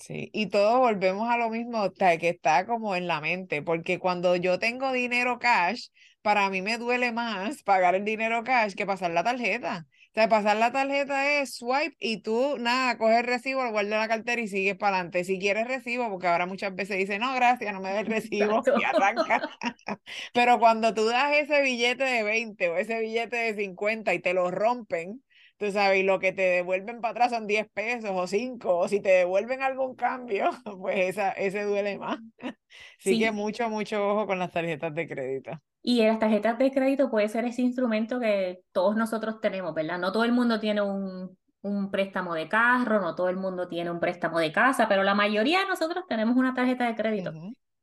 Sí, 0.07 0.29
y 0.35 0.49
todos 0.49 0.79
volvemos 0.81 1.31
a 1.31 1.39
lo 1.39 1.49
mismo, 1.49 1.91
que 1.95 2.29
está 2.29 2.67
como 2.67 2.95
en 2.95 3.07
la 3.07 3.23
mente, 3.23 3.63
porque 3.63 3.99
cuando 3.99 4.37
yo 4.37 4.59
tengo 4.59 4.93
dinero 4.93 5.39
cash, 5.39 5.87
para 6.21 6.51
mí 6.51 6.61
me 6.61 6.77
duele 6.77 7.11
más 7.11 7.63
pagar 7.63 7.95
el 7.95 8.05
dinero 8.05 8.45
cash 8.45 8.75
que 8.75 8.85
pasar 8.85 9.13
la 9.13 9.25
tarjeta. 9.25 9.87
O 10.11 10.13
sea, 10.13 10.29
pasar 10.29 10.59
la 10.59 10.73
tarjeta 10.73 11.41
es 11.41 11.55
swipe 11.57 11.97
y 12.01 12.21
tú, 12.21 12.59
nada, 12.59 12.99
coges 12.99 13.21
el 13.21 13.25
recibo, 13.25 13.65
lo 13.65 13.71
guardas 13.71 13.93
en 13.95 13.99
la 14.01 14.09
cartera 14.09 14.43
y 14.43 14.49
sigues 14.49 14.77
para 14.77 14.97
adelante. 14.97 15.25
Si 15.25 15.39
quieres 15.39 15.67
recibo, 15.67 16.11
porque 16.11 16.27
ahora 16.27 16.45
muchas 16.45 16.75
veces 16.75 16.99
dice, 16.99 17.19
no, 17.19 17.35
gracias, 17.35 17.73
no 17.73 17.81
me 17.81 17.95
des 17.95 18.07
recibo 18.07 18.63
y 18.79 18.85
arranca. 18.85 19.41
Pero 20.35 20.59
cuando 20.59 20.93
tú 20.93 21.07
das 21.07 21.33
ese 21.35 21.63
billete 21.63 22.05
de 22.05 22.23
20 22.25 22.69
o 22.69 22.77
ese 22.77 22.99
billete 22.99 23.37
de 23.37 23.55
50 23.55 24.13
y 24.13 24.19
te 24.19 24.35
lo 24.35 24.51
rompen, 24.51 25.23
tú 25.65 25.73
sabes, 25.73 26.01
y 26.01 26.03
lo 26.03 26.19
que 26.19 26.33
te 26.33 26.43
devuelven 26.43 27.01
para 27.01 27.13
atrás 27.13 27.31
son 27.31 27.47
10 27.47 27.69
pesos 27.73 28.11
o 28.13 28.27
5, 28.27 28.79
o 28.79 28.89
si 28.89 29.01
te 29.01 29.11
devuelven 29.11 29.63
algún 29.63 29.95
cambio, 29.95 30.51
pues 30.81 31.11
esa, 31.11 31.31
ese 31.33 31.63
duele 31.63 31.99
más. 31.99 32.19
Así 32.99 33.19
que 33.19 33.31
mucho, 33.33 33.69
mucho 33.69 34.07
ojo 34.07 34.27
con 34.27 34.39
las 34.39 34.53
tarjetas 34.53 34.95
de 34.95 35.09
crédito. 35.09 35.53
Y 35.83 36.05
las 36.05 36.19
tarjetas 36.19 36.59
de 36.59 36.71
crédito 36.71 37.11
puede 37.11 37.29
ser 37.29 37.45
ese 37.45 37.63
instrumento 37.63 38.19
que 38.19 38.61
todos 38.73 38.97
nosotros 38.97 39.41
tenemos, 39.41 39.75
¿verdad? 39.75 39.99
No 39.99 40.13
todo 40.13 40.25
el 40.25 40.33
mundo 40.33 40.59
tiene 40.59 40.81
un, 40.81 41.37
un 41.63 41.91
préstamo 41.91 42.35
de 42.35 42.49
carro, 42.49 43.01
no 43.01 43.15
todo 43.15 43.29
el 43.29 43.37
mundo 43.37 43.69
tiene 43.69 43.91
un 43.91 44.01
préstamo 44.01 44.39
de 44.39 44.53
casa, 44.53 44.89
pero 44.89 45.03
la 45.03 45.15
mayoría 45.15 45.61
de 45.61 45.67
nosotros 45.67 46.05
tenemos 46.09 46.37
una 46.37 46.55
tarjeta 46.55 46.87
de 46.87 46.95
crédito. 46.95 47.33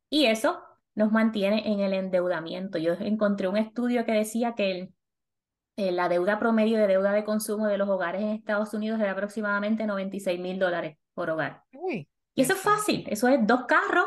Y 0.10 0.26
eso 0.26 0.62
nos 0.96 1.12
mantiene 1.12 1.72
en 1.72 1.80
el 1.80 1.94
endeudamiento. 1.94 2.78
Yo 2.78 2.94
encontré 2.94 3.48
un 3.48 3.58
estudio 3.58 4.06
que 4.06 4.12
decía 4.12 4.54
que 4.56 4.72
el, 4.72 4.94
eh, 5.82 5.92
la 5.92 6.08
deuda 6.10 6.38
promedio 6.38 6.78
de 6.78 6.88
deuda 6.88 7.12
de 7.12 7.24
consumo 7.24 7.68
de 7.68 7.78
los 7.78 7.90
hogares 7.90 8.22
en 8.22 8.30
Estados 8.30 8.74
Unidos 8.74 9.00
es 9.00 9.06
de 9.06 9.10
aproximadamente 9.10 9.88
96 9.88 10.40
mil 10.40 10.60
dólares 10.60 10.98
por 11.14 11.30
hogar. 11.30 11.64
y 11.90 12.08
eso 12.36 12.54
es 12.54 12.60
fácil, 12.60 13.04
eso 13.08 13.28
es 13.28 13.46
dos 13.46 13.66
carros 13.68 14.06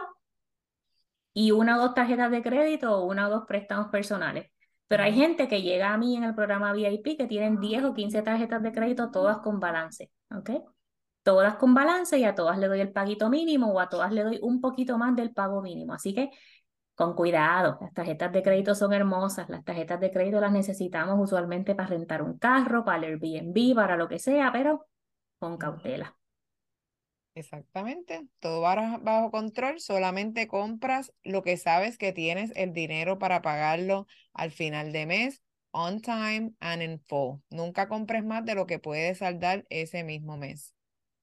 y 1.32 1.50
una 1.50 1.76
o 1.76 1.82
dos 1.82 1.94
tarjetas 1.94 2.30
de 2.30 2.42
crédito 2.42 2.96
o 2.96 3.06
una 3.06 3.26
o 3.26 3.30
dos 3.30 3.44
préstamos 3.46 3.88
personales. 3.88 4.50
Pero 4.86 5.02
hay 5.02 5.14
gente 5.14 5.48
que 5.48 5.62
llega 5.62 5.92
a 5.92 5.98
mí 5.98 6.16
en 6.16 6.24
el 6.24 6.34
programa 6.34 6.72
VIP 6.72 7.16
que 7.16 7.26
tienen 7.26 7.58
10 7.58 7.84
o 7.84 7.94
15 7.94 8.22
tarjetas 8.22 8.62
de 8.62 8.72
crédito 8.72 9.10
todas 9.10 9.38
con 9.38 9.58
balance, 9.58 10.10
¿ok? 10.30 10.50
Todas 11.24 11.56
con 11.56 11.74
balance 11.74 12.18
y 12.18 12.24
a 12.24 12.34
todas 12.34 12.58
le 12.58 12.68
doy 12.68 12.80
el 12.80 12.92
paguito 12.92 13.28
mínimo 13.30 13.72
o 13.72 13.80
a 13.80 13.88
todas 13.88 14.12
le 14.12 14.22
doy 14.22 14.38
un 14.42 14.60
poquito 14.60 14.96
más 14.98 15.16
del 15.16 15.32
pago 15.32 15.62
mínimo. 15.62 15.94
Así 15.94 16.14
que 16.14 16.30
con 16.94 17.14
cuidado, 17.14 17.78
las 17.80 17.92
tarjetas 17.92 18.32
de 18.32 18.42
crédito 18.42 18.74
son 18.74 18.92
hermosas, 18.92 19.48
las 19.48 19.64
tarjetas 19.64 20.00
de 20.00 20.10
crédito 20.10 20.40
las 20.40 20.52
necesitamos 20.52 21.18
usualmente 21.20 21.74
para 21.74 21.88
rentar 21.88 22.22
un 22.22 22.38
carro, 22.38 22.84
para 22.84 22.98
el 22.98 23.04
Airbnb, 23.04 23.74
para 23.74 23.96
lo 23.96 24.08
que 24.08 24.18
sea, 24.18 24.50
pero 24.52 24.86
con 25.38 25.56
cautela. 25.56 26.16
Exactamente, 27.36 28.28
todo 28.38 28.60
bajo 28.60 29.30
control, 29.32 29.80
solamente 29.80 30.46
compras 30.46 31.12
lo 31.24 31.42
que 31.42 31.56
sabes 31.56 31.98
que 31.98 32.12
tienes 32.12 32.52
el 32.54 32.72
dinero 32.72 33.18
para 33.18 33.42
pagarlo 33.42 34.06
al 34.32 34.52
final 34.52 34.92
de 34.92 35.06
mes, 35.06 35.42
on 35.72 36.00
time 36.00 36.52
and 36.60 36.82
in 36.82 37.00
full. 37.00 37.40
Nunca 37.50 37.88
compres 37.88 38.24
más 38.24 38.44
de 38.44 38.54
lo 38.54 38.66
que 38.66 38.78
puedes 38.78 39.18
saldar 39.18 39.66
ese 39.68 40.04
mismo 40.04 40.36
mes. 40.36 40.74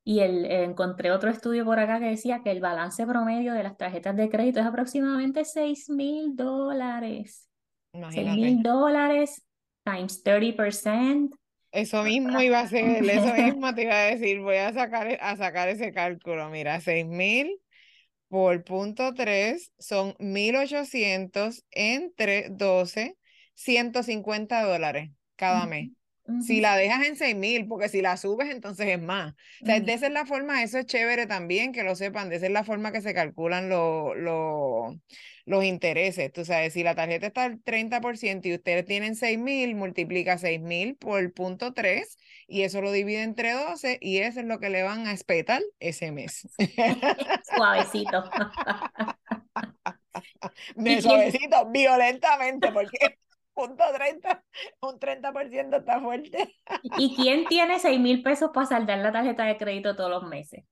Y 0.04 0.20
el, 0.20 0.46
encontré 0.46 1.12
otro 1.12 1.30
estudio 1.30 1.64
por 1.64 1.80
acá 1.80 2.00
que 2.00 2.06
decía 2.06 2.42
que 2.44 2.52
el 2.52 2.60
balance 2.60 3.06
promedio 3.06 3.54
de 3.54 3.64
las 3.64 3.78
tarjetas 3.78 4.16
de 4.16 4.30
crédito 4.30 4.60
es 4.60 4.66
aproximadamente 4.66 5.46
6 5.46 5.90
mil 5.90 6.36
dólares. 6.36 7.48
6 7.94 8.34
mil 8.34 8.64
dólares 8.64 9.44
times 9.84 10.24
30%. 10.24 11.30
Eso 11.72 12.04
mismo 12.04 12.42
iba 12.42 12.60
a 12.60 12.68
ser, 12.68 13.04
eso 13.04 13.34
mismo 13.36 13.74
te 13.74 13.84
iba 13.84 13.94
a 13.94 14.06
decir, 14.08 14.42
voy 14.42 14.58
a 14.58 14.74
sacar, 14.74 15.18
a 15.22 15.36
sacar 15.38 15.70
ese 15.70 15.94
cálculo. 15.94 16.50
Mira, 16.50 16.80
6 16.82 17.06
mil 17.06 17.60
por 18.28 18.64
punto 18.64 19.14
3 19.14 19.72
son 19.78 20.14
1.800 20.16 21.64
entre 21.72 22.50
12, 22.50 23.18
150 23.56 24.64
dólares 24.64 25.12
cada 25.36 25.66
mes. 25.66 25.92
Si 26.40 26.62
la 26.62 26.76
dejas 26.76 27.06
en 27.06 27.16
6 27.16 27.36
mil, 27.36 27.68
porque 27.68 27.90
si 27.90 28.02
la 28.02 28.18
subes, 28.18 28.50
entonces 28.50 28.88
es 28.88 29.02
más. 29.02 29.34
O 29.62 29.66
sea, 29.66 29.80
de 29.80 29.94
esa 29.94 30.08
es 30.08 30.14
la 30.14 30.26
forma, 30.26 30.64
eso 30.64 30.78
es 30.78 30.86
chévere 30.86 31.28
también, 31.28 31.72
que 31.72 31.84
lo 31.84 31.96
sepan, 31.96 32.30
de 32.30 32.38
esa 32.38 32.46
es 32.46 32.52
la 32.52 32.64
forma 32.64 32.92
que 32.92 33.02
se 33.02 33.14
calculan 33.14 33.70
los 33.70 34.16
los 35.46 35.64
intereses. 35.64 36.32
Tú 36.32 36.46
sabes, 36.46 36.74
si 36.74 36.84
la 36.84 36.96
tarjeta 36.96 37.28
está 37.28 37.44
al 37.44 37.62
30% 37.64 38.46
y 38.46 38.56
ustedes 38.56 38.86
tienen 38.86 39.16
6 39.16 39.38
mil, 39.38 39.76
multiplica 39.76 40.38
6 40.38 40.62
mil 40.62 40.96
por 40.96 41.34
punto 41.34 41.74
3 41.74 42.18
y 42.48 42.64
eso 42.64 42.82
lo 42.82 42.92
divide 42.92 43.24
entre 43.24 43.54
12 43.54 43.98
y 44.02 44.20
eso 44.20 44.40
es 44.40 44.46
lo 44.46 44.60
que 44.60 44.70
le 44.70 44.84
van 44.84 45.08
a 45.08 45.14
espetar 45.14 45.62
ese 45.80 46.12
mes. 46.12 46.48
Suavecito. 47.56 48.30
De 50.76 51.02
suavecito, 51.02 51.70
violentamente, 51.72 52.72
porque 52.72 53.18
punto 53.62 53.84
30, 53.94 54.44
un 54.82 55.00
30% 55.00 55.78
está 55.78 56.00
fuerte. 56.00 56.56
¿Y 56.98 57.16
quién 57.16 57.46
tiene 57.46 57.80
6 57.80 58.00
mil 58.00 58.24
pesos 58.24 58.52
para 58.54 58.66
saldar 58.66 59.00
la 59.00 59.12
tarjeta 59.12 59.44
de 59.44 59.58
crédito 59.58 59.96
todos 59.96 60.10
los 60.10 60.24
meses? 60.24 60.64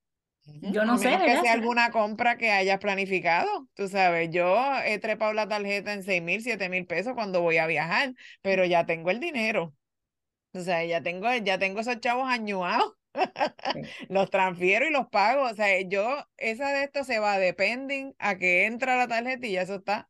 Yo 0.61 0.83
no 0.83 0.97
sé, 0.97 1.15
que 1.23 1.37
sea 1.37 1.53
alguna 1.53 1.91
compra 1.91 2.37
que 2.37 2.49
hayas 2.49 2.79
planificado. 2.79 3.67
Tú 3.75 3.87
sabes, 3.87 4.29
yo 4.31 4.57
he 4.83 4.97
trepado 4.97 5.33
la 5.33 5.47
tarjeta 5.47 5.93
en 5.93 6.01
6 6.01 6.23
mil, 6.23 6.41
7 6.41 6.69
mil 6.69 6.87
pesos 6.87 7.13
cuando 7.13 7.41
voy 7.41 7.57
a 7.57 7.67
viajar, 7.67 8.13
pero 8.41 8.65
ya 8.65 8.87
tengo 8.87 9.11
el 9.11 9.19
dinero. 9.19 9.75
O 10.53 10.61
sea, 10.61 10.83
ya 10.83 11.03
tengo, 11.03 11.31
ya 11.43 11.59
tengo 11.59 11.81
esos 11.81 11.99
chavos 11.99 12.27
añuados. 12.27 12.95
los 14.09 14.29
transfiero 14.31 14.87
y 14.87 14.91
los 14.91 15.07
pago. 15.09 15.43
O 15.43 15.53
sea, 15.53 15.79
yo, 15.81 16.25
esa 16.37 16.69
de 16.69 16.85
esto 16.85 17.03
se 17.03 17.19
va 17.19 17.37
depending 17.37 18.15
a 18.17 18.35
que 18.37 18.65
entra 18.65 18.97
la 18.97 19.07
tarjeta 19.07 19.45
y 19.45 19.51
ya 19.51 19.61
eso 19.61 19.75
está 19.75 20.09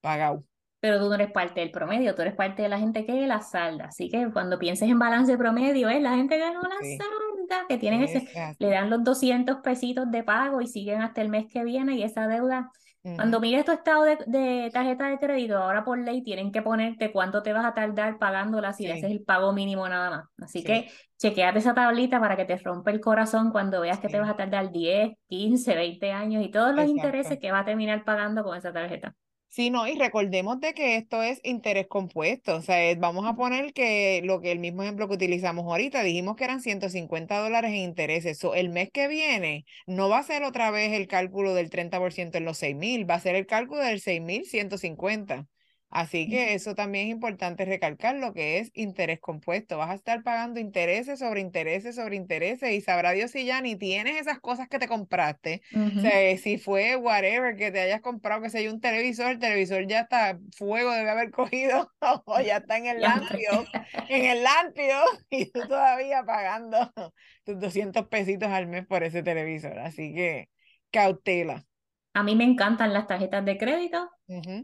pagado 0.00 0.44
pero 0.80 0.98
tú 0.98 1.08
no 1.08 1.14
eres 1.14 1.30
parte 1.30 1.60
del 1.60 1.70
promedio, 1.70 2.14
tú 2.14 2.22
eres 2.22 2.34
parte 2.34 2.62
de 2.62 2.68
la 2.68 2.78
gente 2.78 3.04
que 3.04 3.26
la 3.26 3.40
salda. 3.42 3.86
Así 3.86 4.08
que 4.08 4.30
cuando 4.32 4.58
pienses 4.58 4.88
en 4.88 4.98
balance 4.98 5.36
promedio, 5.36 5.90
es 5.90 6.00
la 6.00 6.16
gente 6.16 6.38
que 6.38 6.50
no 6.52 6.62
la 6.62 6.76
salda, 6.96 7.66
que 7.68 7.76
tienen 7.76 8.02
ese, 8.02 8.26
le 8.58 8.70
dan 8.70 8.88
los 8.88 9.04
200 9.04 9.58
pesitos 9.58 10.10
de 10.10 10.22
pago 10.22 10.62
y 10.62 10.66
siguen 10.66 11.02
hasta 11.02 11.20
el 11.20 11.28
mes 11.28 11.46
que 11.52 11.64
viene 11.64 11.96
y 11.96 12.02
esa 12.02 12.26
deuda. 12.26 12.70
Cuando 13.02 13.40
mires 13.40 13.64
tu 13.64 13.72
estado 13.72 14.04
de, 14.04 14.70
tarjeta 14.74 15.08
de 15.08 15.18
crédito, 15.18 15.56
ahora 15.56 15.84
por 15.84 15.98
ley 15.98 16.22
tienen 16.22 16.52
que 16.52 16.60
ponerte 16.60 17.12
cuánto 17.12 17.42
te 17.42 17.54
vas 17.54 17.64
a 17.64 17.72
tardar 17.72 18.18
pagándola 18.18 18.74
si 18.74 18.90
haces 18.90 19.10
el 19.10 19.22
pago 19.22 19.54
mínimo 19.54 19.88
nada 19.88 20.10
más. 20.10 20.24
Así 20.38 20.62
que 20.62 20.90
chequeate 21.18 21.60
esa 21.60 21.72
tablita 21.72 22.20
para 22.20 22.36
que 22.36 22.44
te 22.44 22.56
rompa 22.58 22.90
el 22.90 23.00
corazón 23.00 23.52
cuando 23.52 23.80
veas 23.80 24.00
que 24.00 24.08
te 24.08 24.20
vas 24.20 24.28
a 24.28 24.36
tardar 24.36 24.70
10, 24.70 25.16
15, 25.28 25.74
20 25.74 26.12
años 26.12 26.44
y 26.44 26.50
todos 26.50 26.74
los 26.74 26.86
intereses 26.86 27.38
que 27.38 27.50
vas 27.50 27.62
a 27.62 27.64
terminar 27.64 28.04
pagando 28.04 28.44
con 28.44 28.56
esa 28.56 28.70
tarjeta. 28.70 29.14
Sí, 29.52 29.70
no, 29.70 29.88
y 29.88 29.96
recordemos 29.98 30.60
de 30.60 30.74
que 30.74 30.94
esto 30.96 31.22
es 31.24 31.40
interés 31.42 31.88
compuesto, 31.88 32.54
o 32.56 32.60
sea, 32.62 32.94
vamos 32.96 33.26
a 33.26 33.34
poner 33.34 33.72
que 33.72 34.22
lo 34.24 34.40
que 34.40 34.52
el 34.52 34.60
mismo 34.60 34.82
ejemplo 34.84 35.08
que 35.08 35.14
utilizamos 35.14 35.64
ahorita, 35.66 36.04
dijimos 36.04 36.36
que 36.36 36.44
eran 36.44 36.60
150 36.62 37.36
dólares 37.40 37.70
en 37.72 37.78
intereses, 37.78 38.38
so, 38.38 38.54
el 38.54 38.68
mes 38.68 38.90
que 38.92 39.08
viene 39.08 39.64
no 39.88 40.08
va 40.08 40.18
a 40.18 40.22
ser 40.22 40.44
otra 40.44 40.70
vez 40.70 40.92
el 40.92 41.08
cálculo 41.08 41.52
del 41.54 41.68
30% 41.68 42.38
en 42.38 42.44
los 42.44 42.58
6 42.58 42.76
mil, 42.76 43.10
va 43.10 43.14
a 43.16 43.20
ser 43.20 43.34
el 43.34 43.46
cálculo 43.48 43.80
del 43.82 44.00
6 44.00 44.20
mil 44.22 44.44
150. 44.44 45.48
Así 45.90 46.28
que 46.28 46.54
eso 46.54 46.76
también 46.76 47.06
es 47.06 47.10
importante 47.10 47.64
recalcar 47.64 48.14
lo 48.14 48.32
que 48.32 48.58
es 48.58 48.70
interés 48.74 49.18
compuesto. 49.18 49.76
Vas 49.76 49.90
a 49.90 49.94
estar 49.94 50.22
pagando 50.22 50.60
intereses 50.60 51.18
sobre 51.18 51.40
intereses 51.40 51.96
sobre 51.96 52.16
intereses 52.16 52.72
y 52.72 52.80
sabrá 52.80 53.10
Dios 53.10 53.32
si 53.32 53.44
ya 53.44 53.60
ni 53.60 53.76
tienes 53.76 54.20
esas 54.20 54.38
cosas 54.38 54.68
que 54.68 54.78
te 54.78 54.86
compraste. 54.86 55.62
O 55.74 56.00
sea, 56.00 56.36
si 56.38 56.58
fue 56.58 56.96
whatever 56.96 57.56
que 57.56 57.72
te 57.72 57.80
hayas 57.80 58.00
comprado, 58.00 58.42
que 58.42 58.50
sea 58.50 58.70
un 58.70 58.80
televisor, 58.80 59.32
el 59.32 59.38
televisor 59.40 59.86
ya 59.86 60.00
está, 60.00 60.38
fuego 60.56 60.92
debe 60.92 61.10
haber 61.10 61.30
cogido 61.32 61.90
o 62.24 62.40
ya 62.40 62.58
está 62.58 62.78
en 62.78 62.86
el 62.86 63.00
lampio, 63.00 63.66
en 64.08 64.24
el 64.24 64.42
lampio 64.42 64.96
y 65.30 65.50
tú 65.50 65.60
todavía 65.66 66.22
pagando 66.24 66.92
tus 67.44 67.58
200 67.58 68.06
pesitos 68.06 68.48
al 68.48 68.66
mes 68.68 68.86
por 68.86 69.02
ese 69.02 69.22
televisor. 69.22 69.78
Así 69.78 70.14
que 70.14 70.48
cautela. 70.90 71.66
A 72.12 72.22
mí 72.22 72.34
me 72.34 72.44
encantan 72.44 72.92
las 72.92 73.06
tarjetas 73.06 73.44
de 73.44 73.56
crédito 73.56 74.10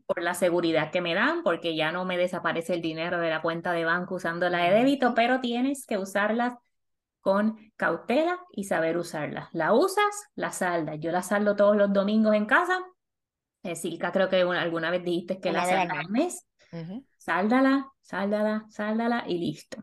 por 0.07 0.23
la 0.23 0.35
seguridad 0.35 0.91
que 0.91 1.01
me 1.01 1.15
dan, 1.15 1.43
porque 1.43 1.77
ya 1.77 1.93
no 1.93 2.05
me 2.05 2.17
desaparece 2.17 2.75
el 2.75 2.83
dinero 2.83 3.19
de 3.19 3.31
la 3.31 3.43
cuenta 3.43 3.73
de 3.73 3.85
banco 3.85 4.17
usando 4.17 4.49
la 4.49 4.65
de 4.65 4.71
débito, 4.71 5.15
pero 5.15 5.41
tienes 5.41 5.87
que 5.87 5.99
usarlas 5.99 6.55
con 7.21 7.57
cautela 7.77 8.39
y 8.53 8.65
saber 8.65 8.97
usarlas. 8.97 9.49
La 9.53 9.73
usas, 9.73 10.29
la 10.35 10.53
saldas. 10.53 10.99
Yo 11.01 11.11
la 11.11 11.23
saldo 11.23 11.57
todos 11.57 11.77
los 11.77 11.93
domingos 11.93 12.35
en 12.35 12.47
casa. 12.47 12.79
Eh, 13.65 13.75
Silka, 13.75 14.13
creo 14.13 14.29
que 14.29 14.43
alguna 14.43 14.91
vez 14.91 15.03
dijiste 15.03 15.41
que 15.41 15.51
la 15.51 15.65
salda 15.65 16.01
al 16.01 16.09
mes. 16.09 16.47
Sáldala, 17.19 17.91
sáldala, 18.01 18.67
sáldala 18.69 19.25
y 19.27 19.39
listo. 19.39 19.79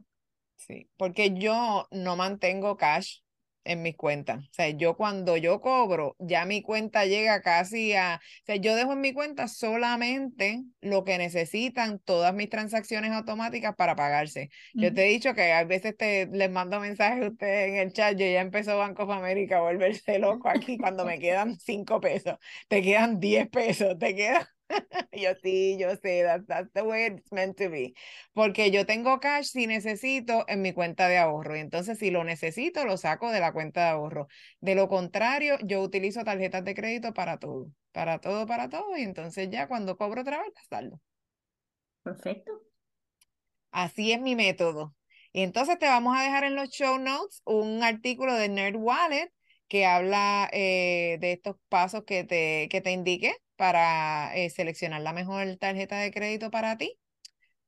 Sí, 0.56 0.90
porque 0.96 1.34
yo 1.34 1.88
no 1.92 2.16
mantengo 2.16 2.78
cash 2.78 3.23
en 3.66 3.82
mis 3.82 3.96
cuentas. 3.96 4.44
O 4.44 4.54
sea, 4.54 4.70
yo 4.70 4.96
cuando 4.96 5.38
yo 5.38 5.62
cobro, 5.62 6.16
ya 6.20 6.46
mi 6.46 6.62
cuenta 6.62 7.06
llega 7.06 7.42
casi 7.42 7.94
a, 7.94 8.20
o 8.22 8.46
sea, 8.46 8.56
yo 8.58 8.76
dejo 8.76 8.94
en 8.94 9.02
mi 9.02 9.14
cuenta 9.14 9.48
solamente 9.48 10.64
lo 10.82 11.04
que 11.04 11.18
necesitan 11.18 12.00
todas 12.00 12.34
mis 12.34 12.50
transacciones 12.50 13.12
automáticas 13.12 13.76
para 13.76 13.96
pagarse. 13.96 14.50
Yo 14.74 14.94
te 14.94 15.06
he 15.06 15.10
dicho 15.10 15.34
que 15.34 15.52
a 15.54 15.64
veces 15.64 15.96
te 15.98 16.28
les 16.28 16.52
mando 16.52 16.80
mensajes 16.80 17.24
a 17.24 17.28
ustedes 17.30 17.70
en 17.70 17.76
el 17.78 17.94
chat, 17.94 18.18
yo 18.18 18.26
ya 18.26 18.42
empezó 18.42 18.78
Banco 18.78 19.04
of 19.04 19.12
America 19.12 19.58
a 19.58 19.62
volverse 19.62 20.20
loco 20.20 20.50
aquí 20.50 20.78
cuando 20.78 21.06
me 21.06 21.20
quedan 21.20 21.58
cinco 21.60 22.00
pesos, 22.00 22.38
te 22.68 22.82
quedan 22.82 23.20
10 23.20 23.50
pesos, 23.50 23.98
te 23.98 24.16
quedan 24.16 24.46
yo 25.12 25.30
sí, 25.42 25.78
yo 25.80 25.96
sé, 25.96 26.24
that's, 26.24 26.72
the 26.74 26.82
way 26.84 27.06
it's 27.08 27.32
meant 27.32 27.58
to 27.58 27.70
be. 27.70 27.94
Porque 28.34 28.72
yo 28.72 28.86
tengo 28.86 29.20
cash 29.20 29.46
si 29.46 29.68
necesito 29.68 30.46
en 30.48 30.62
mi 30.62 30.74
cuenta 30.74 31.08
de 31.08 31.18
ahorro. 31.18 31.56
Y 31.56 31.60
entonces 31.60 32.00
si 32.00 32.12
lo 32.12 32.24
necesito, 32.24 32.86
lo 32.86 32.98
saco 32.98 33.32
de 33.32 33.40
la 33.40 33.54
cuenta 33.54 33.86
de 33.86 33.90
ahorro. 33.90 34.28
De 34.60 34.76
lo 34.76 34.88
contrario, 34.90 35.58
yo 35.64 35.82
utilizo 35.82 36.24
tarjetas 36.24 36.64
de 36.64 36.76
crédito 36.76 37.14
para 37.14 37.38
todo. 37.38 37.68
Para 37.92 38.20
todo, 38.20 38.46
para 38.48 38.70
todo. 38.70 38.98
Y 38.98 39.04
entonces 39.04 39.50
ya 39.50 39.68
cuando 39.68 39.98
cobro 39.98 40.22
otra 40.22 40.42
vez, 40.42 40.54
saldo. 40.70 41.00
Perfecto. 42.04 42.52
Así 43.72 44.12
es 44.12 44.22
mi 44.22 44.36
método. 44.36 44.96
Y 45.32 45.42
entonces 45.42 45.80
te 45.80 45.88
vamos 45.88 46.16
a 46.16 46.22
dejar 46.24 46.44
en 46.44 46.56
los 46.56 46.70
show 46.70 47.00
notes 47.00 47.42
un 47.46 47.82
artículo 47.84 48.36
de 48.36 48.50
Nerd 48.50 48.76
Wallet 48.76 49.32
que 49.68 49.86
habla 49.88 50.48
eh, 50.54 51.18
de 51.20 51.32
estos 51.32 51.56
pasos 51.70 52.04
que 52.06 52.24
te, 52.24 52.68
que 52.70 52.82
te 52.82 52.92
indique 52.92 53.36
para 53.64 54.36
eh, 54.36 54.50
seleccionar 54.50 55.00
la 55.00 55.14
mejor 55.14 55.56
tarjeta 55.56 55.98
de 55.98 56.12
crédito 56.12 56.52
para 56.52 56.78
ti. 56.78 57.00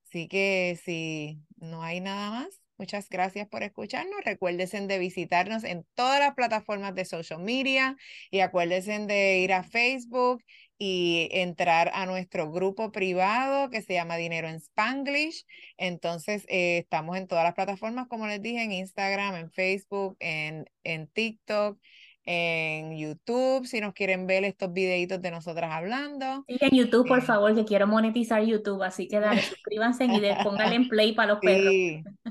Así 0.04 0.28
que 0.28 0.78
si 0.84 1.40
no 1.56 1.84
hay 1.84 2.02
nada 2.02 2.32
más, 2.32 2.62
muchas 2.78 3.08
gracias 3.08 3.48
por 3.48 3.64
escucharnos. 3.64 4.20
Recuérdense 4.25 4.86
de 4.86 5.00
visitarnos 5.00 5.64
en 5.64 5.86
todas 5.94 6.20
las 6.20 6.34
plataformas 6.34 6.96
de 6.96 7.06
social 7.06 7.40
media 7.40 7.96
y 8.30 8.42
acuérdense 8.42 9.00
de 9.06 9.40
ir 9.40 9.54
a 9.54 9.64
Facebook 9.64 10.44
y 10.78 11.30
entrar 11.32 11.90
a 11.94 12.06
nuestro 12.06 12.52
grupo 12.52 12.92
privado 12.92 13.70
que 13.70 13.82
se 13.82 13.94
llama 13.94 14.18
Dinero 14.18 14.50
en 14.50 14.56
Spanglish. 14.56 15.46
Entonces, 15.78 16.44
eh, 16.50 16.80
estamos 16.80 17.16
en 17.16 17.28
todas 17.28 17.46
las 17.46 17.54
plataformas, 17.54 18.08
como 18.10 18.28
les 18.28 18.42
dije, 18.42 18.64
en 18.64 18.74
Instagram, 18.74 19.36
en 19.36 19.50
Facebook, 19.50 20.18
en, 20.20 20.70
en 20.84 21.08
TikTok, 21.08 21.80
en 22.25 22.98
YouTube, 22.98 23.67
si 23.67 23.79
nos 23.82 23.94
quieren 23.94 24.27
ver 24.27 24.44
estos 24.44 24.74
videitos 24.74 25.22
de 25.22 25.32
nosotras 25.32 25.72
hablando. 25.72 26.44
Sí, 26.48 26.58
en 26.60 26.77
YouTube, 26.77 27.08
por 27.08 27.20
eh, 27.20 27.22
favor, 27.22 27.53
que 27.53 27.65
quiero 27.65 27.88
monetizar 27.88 28.44
YouTube, 28.44 28.82
así 28.84 29.08
que 29.08 29.20
dale, 29.20 29.41
suscríbanse 29.41 30.05
y 30.05 30.20
de, 30.20 30.36
pónganle 30.44 30.75
en 30.75 30.88
play 30.88 31.13
para 31.13 31.34
los 31.34 31.39
perros. 31.41 31.74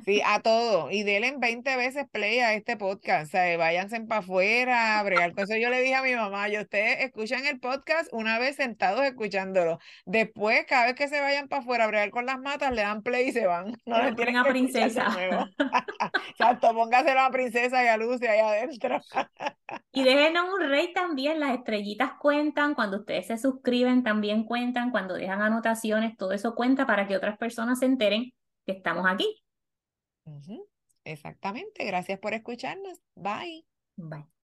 Sí, 0.05 0.21
a 0.25 0.41
todo. 0.41 0.91
Y 0.91 1.03
denle 1.03 1.35
20 1.39 1.77
veces 1.77 2.07
play 2.11 2.41
a 2.41 2.55
este 2.55 2.77
podcast. 2.77 3.29
O 3.29 3.31
sea, 3.31 3.57
váyanse 3.57 4.01
para 4.03 4.21
afuera, 4.21 5.03
bregar 5.03 5.33
con 5.33 5.45
eso. 5.45 5.57
Yo 5.57 5.71
le 5.71 5.81
dije 5.81 5.95
a 5.95 6.03
mi 6.03 6.15
mamá, 6.15 6.49
yo 6.49 6.61
ustedes 6.61 7.05
escuchan 7.05 7.47
el 7.47 7.59
podcast 7.61 8.13
una 8.13 8.39
vez 8.39 8.57
sentados 8.57 9.05
escuchándolo. 9.05 9.79
Después, 10.05 10.67
cada 10.67 10.87
vez 10.87 10.95
que 10.95 11.09
se 11.09 11.21
vayan 11.21 11.49
para 11.49 11.63
afuera 11.63 11.85
a 11.85 11.87
bregar 11.87 12.11
con 12.11 12.27
las 12.27 12.39
matas, 12.39 12.73
le 12.73 12.83
dan 12.83 13.03
play 13.03 13.29
y 13.29 13.33
se 13.33 13.47
van. 13.47 13.77
No 13.87 14.03
le 14.03 14.13
tienen 14.15 14.37
a 14.37 14.45
princesa. 14.45 15.07
Exacto, 16.31 16.75
póngaselo 16.75 17.21
a 17.21 17.31
princesa 17.31 17.85
y 17.85 17.87
a 17.87 17.97
Lucy 17.97 18.27
ahí 18.27 18.41
adentro. 18.41 19.01
Y 19.93 20.03
déjenos 20.03 20.53
un 20.53 20.69
rey 20.69 20.93
también, 20.93 21.39
las 21.39 21.57
estrellitas 21.57 22.13
cuentan, 22.19 22.75
cuando 22.75 22.99
ustedes 22.99 23.29
se 23.29 23.39
suscriben 23.39 24.03
también 24.03 24.45
cuentan, 24.45 24.91
cuando 24.91 25.15
dejan 25.15 25.41
anotaciones, 25.41 26.17
todo 26.17 26.33
eso 26.33 26.55
cuenta 26.55 26.87
para 26.87 27.07
que 27.07 27.17
otras 27.17 27.39
personas 27.39 27.79
se 27.79 27.87
enteren 27.87 28.33
que 28.67 28.73
estamos 28.73 29.07
aquí. 29.07 29.45
Exactamente, 31.05 31.85
gracias 31.85 32.19
por 32.19 32.35
escucharnos. 32.35 33.01
Bye. 33.15 33.67
Bye. 33.97 34.35